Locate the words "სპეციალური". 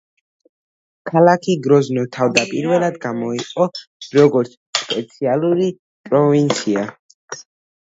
4.85-5.73